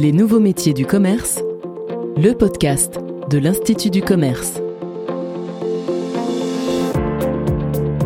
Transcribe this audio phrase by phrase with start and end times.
[0.00, 1.40] Les nouveaux métiers du commerce,
[2.16, 4.60] le podcast de l'Institut du commerce.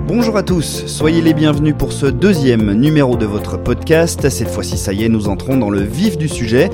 [0.08, 4.30] Bonjour à tous, soyez les bienvenus pour ce deuxième numéro de votre podcast.
[4.30, 6.70] Cette fois-ci, ça y est, nous entrons dans le vif du sujet.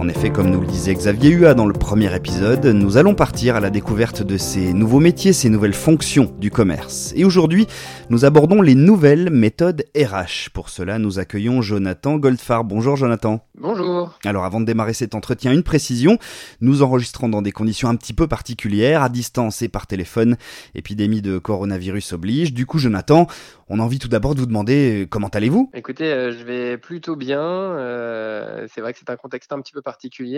[0.00, 3.56] En effet, comme nous le disait Xavier Hua dans le premier épisode, nous allons partir
[3.56, 7.12] à la découverte de ces nouveaux métiers, ces nouvelles fonctions du commerce.
[7.16, 7.66] Et aujourd'hui,
[8.08, 10.48] nous abordons les nouvelles méthodes RH.
[10.54, 12.66] Pour cela, nous accueillons Jonathan Goldfarb.
[12.66, 13.44] Bonjour Jonathan.
[13.58, 14.18] Bonjour.
[14.24, 16.16] Alors avant de démarrer cet entretien, une précision.
[16.62, 20.38] Nous enregistrons dans des conditions un petit peu particulières, à distance et par téléphone.
[20.74, 22.54] Épidémie de coronavirus oblige.
[22.54, 23.26] Du coup, Jonathan,
[23.72, 25.70] on a envie tout d'abord de vous demander euh, comment allez-vous?
[25.74, 27.40] Écoutez, euh, je vais plutôt bien.
[27.40, 29.89] Euh, c'est vrai que c'est un contexte un petit peu particulier,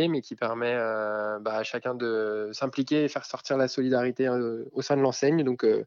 [0.08, 0.74] mais qui permet
[1.40, 5.42] bah, à chacun de s'impliquer et faire sortir la solidarité au sein de l'enseigne.
[5.44, 5.84] Donc euh,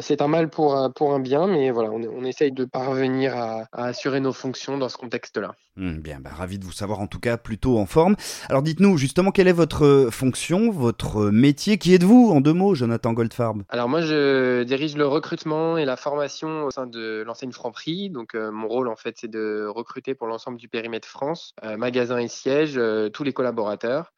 [0.00, 4.20] c'est un mal pour, pour un bien, mais voilà, on, essaye de parvenir à, assurer
[4.20, 5.54] nos fonctions dans ce contexte-là.
[5.76, 8.14] Hmm, bien, bah, ravi de vous savoir en tout cas plutôt en forme.
[8.48, 13.12] Alors dites-nous justement quelle est votre fonction, votre métier, qui êtes-vous en deux mots, Jonathan
[13.12, 13.62] Goldfarb?
[13.70, 18.10] Alors moi, je dirige le recrutement et la formation au sein de l'enseigne Franprix.
[18.10, 21.76] Donc euh, mon rôle en fait, c'est de recruter pour l'ensemble du périmètre France, euh,
[21.76, 22.80] magasin et siège,
[23.12, 24.12] tous les collaborateurs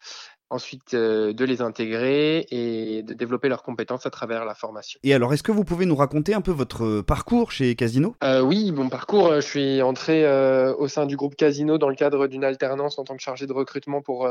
[0.54, 5.00] ensuite euh, de les intégrer et de développer leurs compétences à travers la formation.
[5.02, 8.14] Et alors, est-ce que vous pouvez nous raconter un peu votre parcours chez Casino?
[8.22, 10.24] Euh, Oui, mon parcours, euh, je suis entré
[10.78, 13.52] au sein du groupe Casino dans le cadre d'une alternance en tant que chargé de
[13.52, 14.28] recrutement pour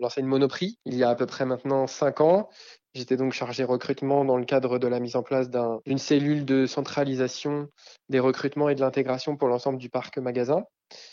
[0.00, 2.48] l'enseigne Monoprix, il y a à peu près maintenant cinq ans.
[2.94, 6.66] J'étais donc chargé recrutement dans le cadre de la mise en place d'une cellule de
[6.66, 7.68] centralisation
[8.08, 10.64] des recrutements et de l'intégration pour l'ensemble du parc magasin.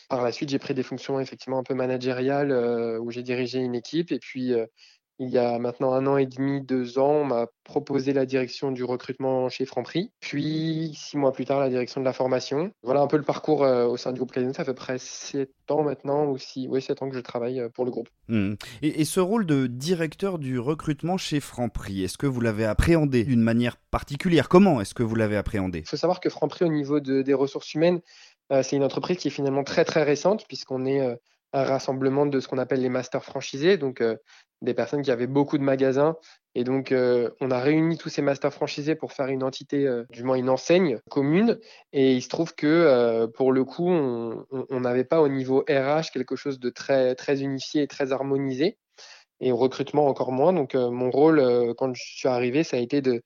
[0.10, 3.60] Par la suite, j'ai pris des fonctions effectivement un peu managériales euh, où j'ai dirigé
[3.60, 4.12] une équipe.
[4.12, 4.66] Et puis, euh,
[5.20, 8.72] il y a maintenant un an et demi, deux ans, on m'a proposé la direction
[8.72, 10.12] du recrutement chez Franprix.
[10.20, 12.72] Puis, six mois plus tard, la direction de la formation.
[12.84, 14.54] Voilà un peu le parcours euh, au sein du groupe Casino.
[14.54, 17.86] Ça fait près sept ans maintenant, ou six, oui, sept ans que je travaille pour
[17.86, 18.10] le groupe.
[18.28, 18.54] Mmh.
[18.82, 23.42] Et, ce rôle de directeur du recrutement chez Franprix, est-ce que vous l'avez appréhendé d'une
[23.42, 24.50] manière particulière?
[24.50, 25.80] Comment est-ce que vous l'avez appréhendé?
[25.80, 28.02] Il faut savoir que Franprix, au niveau des ressources humaines,
[28.52, 31.16] euh, c'est une entreprise qui est finalement très très récente puisqu'on est euh,
[31.58, 34.16] un rassemblement de ce qu'on appelle les masters franchisés, donc euh,
[34.62, 36.16] des personnes qui avaient beaucoup de magasins.
[36.56, 40.36] Et donc, on a réuni tous ces masters franchisés pour faire une entité, du moins
[40.36, 41.60] une enseigne commune.
[41.94, 46.36] Et il se trouve que, pour le coup, on n'avait pas au niveau RH quelque
[46.36, 48.80] chose de très, très unifié et très harmonisé.
[49.40, 50.52] Et au recrutement encore moins.
[50.52, 53.22] Donc, mon rôle, quand je suis arrivé, ça a été de,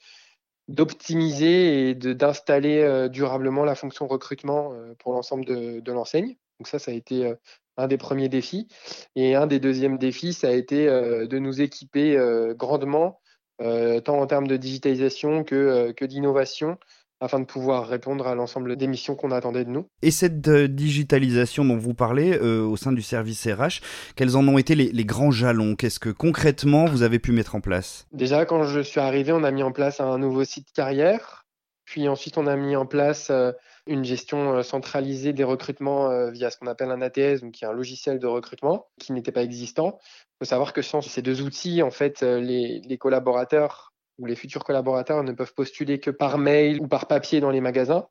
[0.72, 6.36] d'optimiser et d'installer euh, durablement la fonction recrutement euh, pour l'ensemble de, l'enseigne.
[6.60, 7.36] Donc ça, ça a été euh,
[7.82, 8.68] un des premiers défis.
[9.16, 12.18] Et un des deuxièmes défis, ça a été de nous équiper
[12.58, 13.20] grandement,
[13.60, 16.78] tant en termes de digitalisation que, que d'innovation,
[17.22, 19.86] afin de pouvoir répondre à l'ensemble des missions qu'on attendait de nous.
[20.02, 23.82] Et cette euh, digitalisation dont vous parlez euh, au sein du service RH,
[24.16, 25.76] quels en ont été les, grands jalons?
[25.76, 28.08] Qu'est-ce que concrètement vous avez pu mettre en place?
[28.12, 31.46] Déjà, quand je suis arrivé, on a mis en place un nouveau site carrière.
[31.86, 33.52] Puis ensuite, on a mis en place euh,
[33.88, 37.74] une gestion centralisée des recrutements via ce qu'on appelle un ATS, donc qui est un
[37.74, 40.00] logiciel de recrutement qui n'était pas existant.
[40.04, 44.64] Il faut savoir que sans ces deux outils, en fait, les, collaborateurs où les futurs
[44.64, 48.08] collaborateurs ne peuvent postuler que par mail ou par papier dans les magasins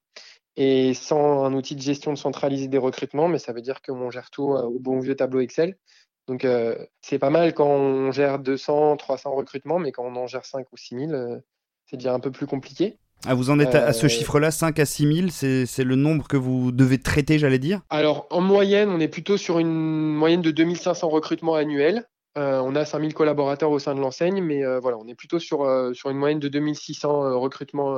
[0.56, 4.30] et sans un outil de gestion centralisé des recrutements, mais ça veut dire qu'on gère
[4.30, 5.76] tout euh, au bon vieux tableau Excel.
[6.26, 10.26] Donc euh, c'est pas mal quand on gère 200, 300 recrutements, mais quand on en
[10.26, 11.40] gère 5 ou 6 000, euh,
[11.86, 12.98] c'est déjà un peu plus compliqué.
[13.26, 16.36] Ah, vous en êtes à ce chiffre-là, 5 à 6 000, c'est le nombre que
[16.36, 17.80] vous devez traiter, j'allais dire?
[17.90, 22.06] Alors en moyenne, on est plutôt sur une moyenne de 2500 recrutements annuels.
[22.38, 25.38] Euh, on a 5000 collaborateurs au sein de l'enseigne, mais euh, voilà, on est plutôt
[25.38, 27.96] sur, euh, sur une moyenne de 2600 recrutements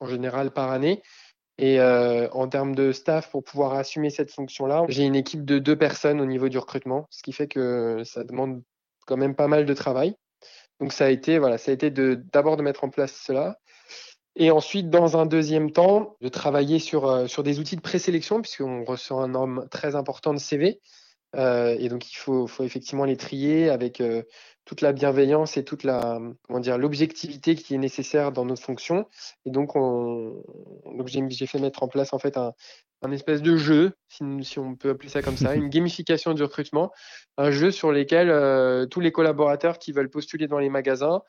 [0.00, 1.02] en général par année.
[1.58, 5.76] Et en termes de staff, pour pouvoir assumer cette fonction-là, j'ai une équipe de deux
[5.76, 8.62] personnes au niveau du recrutement, ce qui fait que ça demande
[9.06, 10.14] quand même pas mal de travail.
[10.80, 13.58] Donc ça a été, voilà, ça a été d'abord de, mettre en place cela.
[14.36, 18.84] Et ensuite, dans un deuxième temps, de travailler sur, sur des outils de présélection, puisqu'on
[18.84, 20.80] reçoit un nombre très important de CV.
[21.34, 24.22] Euh, et donc, il faut, faut, effectivement les trier avec euh,
[24.64, 29.06] toute la bienveillance et toute la, comment dire, l'objectivité qui est nécessaire dans notre fonction.
[29.44, 30.42] Et donc, on,
[30.84, 32.52] donc j'ai fait mettre en place en fait un,
[33.02, 36.42] un espèce de jeu, si, si, on peut appeler ça comme ça, une gamification du
[36.42, 36.92] recrutement,
[37.36, 41.22] un jeu sur lequel euh, tous les collaborateurs qui veulent postuler dans les magasins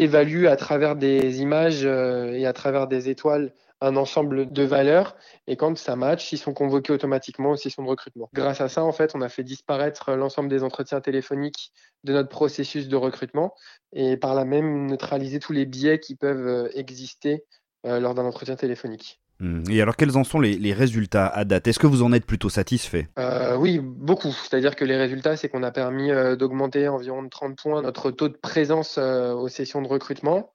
[0.00, 5.16] évaluent à travers des images et à travers des étoiles un ensemble de valeurs
[5.46, 8.28] et quand ça match, ils sont convoqués automatiquement au sessions de recrutement.
[8.34, 11.72] Grâce à ça, en fait, on a fait disparaître l'ensemble des entretiens téléphoniques
[12.04, 13.54] de notre processus de recrutement
[13.92, 17.44] et par là même neutraliser tous les biais qui peuvent euh, exister
[17.86, 19.20] euh, lors d'un entretien téléphonique.
[19.40, 19.62] Hmm.
[19.70, 21.66] Et alors, quels en sont les, résultats à date?
[21.66, 23.08] Est-ce que vous en êtes plutôt satisfait?
[23.18, 24.32] Euh, Oui, beaucoup.
[24.32, 28.10] C'est-à-dire que les résultats, c'est qu'on a permis euh, d'augmenter environ de 30 points notre
[28.10, 30.52] taux de présence euh, aux sessions de recrutement.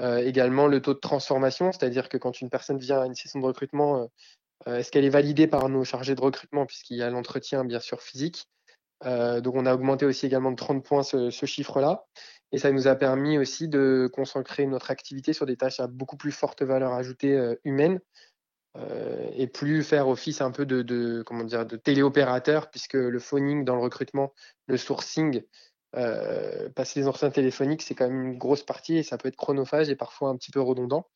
[0.00, 3.46] également le taux de transformation, c'est-à-dire que quand une personne vient à une session de
[3.46, 4.08] recrutement,
[4.66, 8.00] est-ce qu'elle est validée par nos chargés de recrutement, puisqu'il y a l'entretien, bien sûr,
[8.00, 8.48] physique?
[9.04, 12.04] donc, on a augmenté aussi également de 30 points ce chiffre-là.
[12.52, 16.16] Et ça nous a permis aussi de concentrer notre activité sur des tâches à beaucoup
[16.16, 17.98] plus forte valeur ajoutée humaine,
[18.78, 23.64] euh, et plus faire office un peu de, comment dire de téléopérateur puisque le phoning
[23.64, 24.32] dans le recrutement,
[24.66, 25.42] le sourcing,
[25.94, 29.36] euh, passer les anciens téléphoniques, c'est quand même une grosse partie et ça peut être
[29.36, 31.06] chronophage et parfois un petit peu redondant.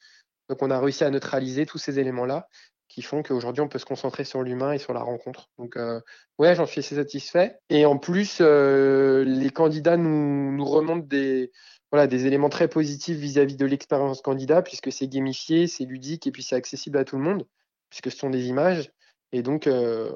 [0.50, 2.46] Donc on a réussi à neutraliser tous ces éléments-là
[2.88, 5.50] qui font qu'aujourd'hui on peut se concentrer sur l'humain et sur la rencontre.
[5.58, 6.00] Donc euh,
[6.38, 7.58] ouais, j'en suis assez satisfait.
[7.70, 11.50] Et en plus, les candidats nous, nous remontent des,
[11.92, 16.32] voilà, des éléments très positifs vis-à-vis de l'expérience candidat, puisque c'est gamifié, c'est ludique et
[16.32, 17.46] puis c'est accessible à tout le monde,
[17.90, 18.90] puisque ce sont des images.
[19.32, 20.12] Et donc, euh,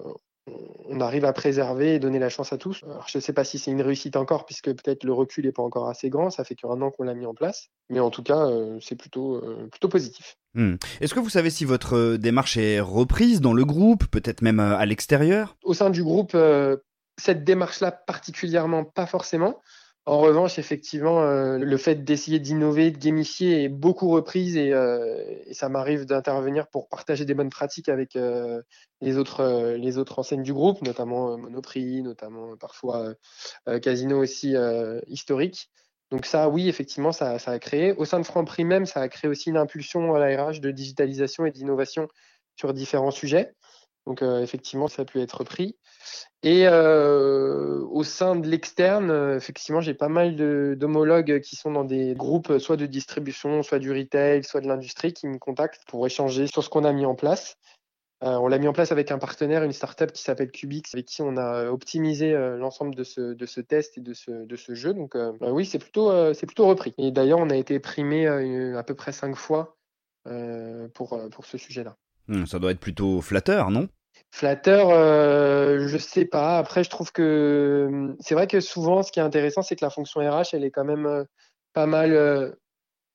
[0.88, 2.82] on arrive à préserver et donner la chance à tous.
[3.06, 5.62] je ne sais pas si c'est une réussite encore, puisque peut-être le recul n'est pas
[5.62, 7.68] encore assez grand, ça fait qu'un an qu'on l'a mis en place.
[7.88, 10.36] Mais en tout cas, euh, c'est plutôt, euh, plutôt positif.
[10.54, 10.76] Hmm.
[11.00, 14.84] Est-ce que vous savez si votre démarche est reprise dans le groupe, peut-être même à
[14.86, 15.56] l'extérieur?
[15.62, 16.36] Au sein du groupe,
[17.16, 19.60] cette démarche-là particulièrement pas forcément.
[20.06, 25.22] En revanche, effectivement, euh, le fait d'essayer d'innover, de gamifier est beaucoup reprise et, euh,
[25.52, 28.62] ça m'arrive d'intervenir pour partager des bonnes pratiques avec euh,
[29.02, 33.14] les, autres, les autres enseignes du groupe, notamment Monoprix, notamment parfois
[33.82, 34.54] Casino aussi
[35.06, 35.70] historique.
[36.10, 37.92] Donc ça, oui, effectivement, ça, ça, a créé.
[37.92, 40.70] Au sein de Franprix même, ça a créé aussi une impulsion à la RH de
[40.70, 42.08] digitalisation et d'innovation
[42.56, 43.54] sur différents sujets.
[44.06, 45.76] Donc effectivement, ça a pu être repris.
[46.42, 50.36] Et euh, au sein de l'externe, euh, effectivement, j'ai pas mal
[50.76, 55.12] d'homologues qui sont dans des groupes soit de distribution, soit du retail, soit de l'industrie
[55.12, 57.56] qui me contactent pour échanger sur ce qu'on a mis en place.
[58.22, 61.06] Euh, on l'a mis en place avec un partenaire, une startup qui s'appelle Cubix, avec
[61.06, 64.94] qui on a optimisé l'ensemble de ce, test et de ce, jeu.
[64.94, 66.10] Donc bah oui, c'est plutôt,
[66.66, 66.94] repris.
[66.98, 69.76] Et d'ailleurs, on a été primé à peu près cinq fois
[70.94, 71.96] pour ce sujet-là.
[72.30, 73.88] Hmm, ça doit être plutôt flatteur, non?
[74.30, 76.58] Flatteur, euh, je sais pas.
[76.58, 79.84] Après, je trouve que hum, c'est vrai que souvent, ce qui est intéressant, c'est que
[79.84, 81.24] la fonction RH, elle est quand même euh,
[81.72, 82.52] pas mal, euh,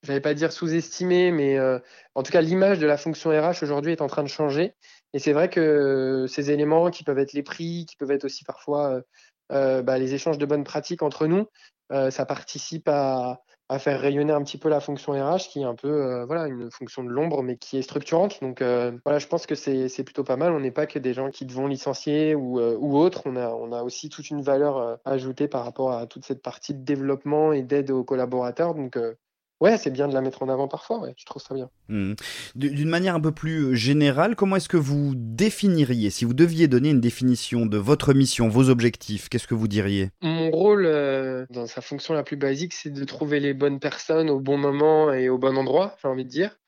[0.03, 1.79] je n'allais pas dire sous-estimée, mais euh,
[2.13, 4.75] en tout cas, l'image de la fonction RH aujourd'hui est en train de changer.
[5.13, 8.43] Et c'est vrai que ces éléments qui peuvent être les prix, qui peuvent être aussi
[8.43, 9.01] parfois
[9.49, 11.47] bah, les échanges de bonnes pratiques entre nous,
[11.89, 15.75] ça participe à, à faire rayonner un petit peu la fonction RH, qui est un
[15.75, 18.39] peu euh, voilà une fonction de l'ombre, mais qui est structurante.
[18.41, 20.53] Donc euh, voilà, je pense que c'est plutôt pas mal.
[20.53, 23.23] On n'est pas que des gens qui devons licencier ou, euh, ou autres.
[23.25, 26.73] On a, on a aussi toute une valeur ajoutée par rapport à toute cette partie
[26.73, 28.75] de développement et d'aide aux collaborateurs.
[28.75, 28.97] Donc
[29.61, 31.69] Ouais, c'est bien de la mettre en avant parfois, ouais, je trouve ça bien.
[31.87, 32.15] Mmh.
[32.55, 36.89] D'une manière un peu plus générale, comment est-ce que vous définiriez, si vous deviez donner
[36.89, 40.09] une définition de votre mission, vos objectifs, qu'est-ce que vous diriez?
[40.21, 44.29] Mon rôle, euh, dans sa fonction la plus basique, c'est de trouver les bonnes personnes
[44.29, 46.59] au bon moment et au bon endroit, j'ai envie de dire,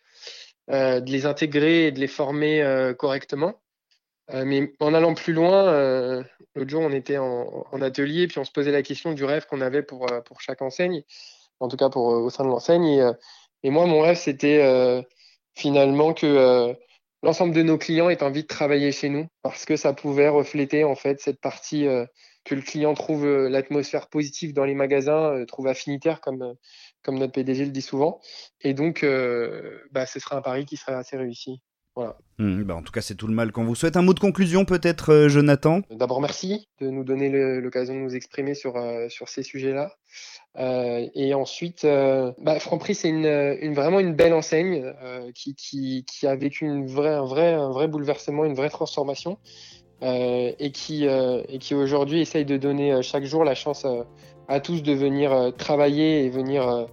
[0.72, 3.60] euh, de les intégrer et de les former euh, correctement.
[4.34, 6.24] mais en allant plus loin,
[6.56, 9.46] l'autre jour, on était en, en, atelier, puis on se posait la question du rêve
[9.46, 11.04] qu'on avait pour, pour chaque enseigne
[11.60, 12.86] en tout cas pour, euh, au sein de l'enseigne.
[12.86, 13.14] Et, euh,
[13.64, 15.02] et, moi, mon rêve, c'était euh,
[15.56, 16.76] finalement que
[17.24, 20.84] l'ensemble de nos clients aient envie de travailler chez nous parce que ça pouvait refléter
[20.84, 21.88] en fait cette partie
[22.46, 26.56] que le client trouve l'atmosphère positive dans les magasins, trouve affinitaire comme,
[27.04, 28.22] comme notre PDG le dit souvent.
[28.62, 29.04] Et donc,
[29.92, 31.60] bah, ce sera un pari qui sera assez réussi.
[31.98, 32.16] Voilà.
[32.38, 33.98] Hmm, bah en tout cas, c'est tout le mal qu'on vous souhaite.
[33.98, 35.82] Un mot de conclusion peut-être, Jonathan?
[35.90, 38.76] D'abord, merci de nous donner l'occasion de nous exprimer sur,
[39.10, 39.92] sur ces sujets-là.
[40.60, 45.54] Euh, et ensuite, euh, bah, Franprix, c'est une, une, vraiment une belle enseigne euh, qui,
[45.56, 49.38] qui, qui, a vécu une vraie, un, vrai, un vrai bouleversement, une vraie transformation,
[50.04, 53.86] euh, et qui, euh, et qui aujourd'hui essaye de donner chaque jour la chance
[54.48, 56.88] à tous de venir travailler et venir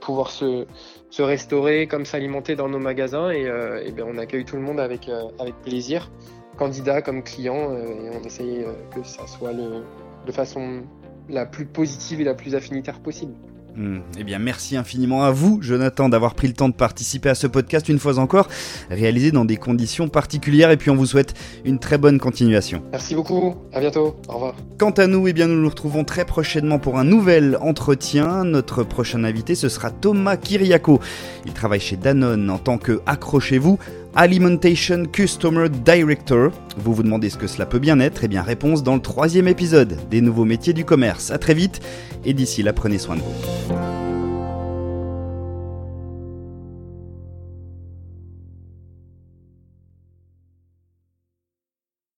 [0.00, 0.66] pouvoir se,
[1.12, 3.30] se restaurer, comme s'alimenter dans nos magasins.
[3.30, 3.44] Et,
[3.84, 6.10] et bien, on accueille tout le monde avec, avec plaisir,
[6.56, 8.64] candidat comme client, et on essaye
[8.94, 9.84] que ça soit le,
[10.26, 10.82] de façon
[11.28, 13.34] la plus positive et la plus affinitaire possible.
[13.74, 14.00] Hmm.
[14.18, 17.46] Eh bien, merci infiniment à vous, Jonathan, d'avoir pris le temps de participer à ce
[17.46, 18.48] podcast une fois encore,
[18.90, 20.70] réalisé dans des conditions particulières.
[20.70, 22.82] Et puis, on vous souhaite une très bonne continuation.
[22.92, 23.54] Merci beaucoup.
[23.72, 24.16] À bientôt.
[24.28, 24.54] Au revoir.
[24.78, 28.44] Quant à nous, eh bien, nous nous retrouvons très prochainement pour un nouvel entretien.
[28.44, 31.00] Notre prochain invité, ce sera Thomas Kiriako.
[31.46, 33.78] Il travaille chez Danone en tant que, accrochez-vous,
[34.14, 36.50] Alimentation Customer Director.
[36.76, 38.24] Vous vous demandez ce que cela peut bien être?
[38.24, 41.30] Eh bien, réponse dans le troisième épisode des nouveaux métiers du commerce.
[41.30, 41.80] A très vite
[42.24, 44.01] et d'ici là, prenez soin de vous.